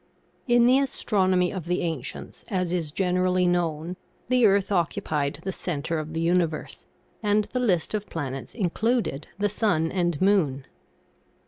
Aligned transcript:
In 0.47 0.65
the 0.65 0.79
astronomy 0.79 1.53
of 1.53 1.65
the 1.67 1.81
ancients, 1.81 2.43
as 2.47 2.73
is 2.73 2.91
generally 2.91 3.45
known, 3.45 3.97
the 4.29 4.47
earth 4.47 4.71
occupied 4.71 5.37
the 5.43 5.51
center 5.51 5.99
of 5.99 6.15
the 6.15 6.21
universe, 6.21 6.87
and 7.21 7.47
the 7.53 7.59
list 7.59 7.93
of 7.93 8.09
planets 8.09 8.55
included 8.55 9.27
the 9.37 9.47
sun 9.47 9.91
and 9.91 10.19
moon. 10.19 10.65